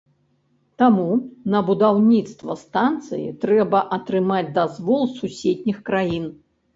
[0.81, 1.09] Таму
[1.55, 6.25] на будаўніцтва станцыі трэба атрымаць дазвол суседніх краін.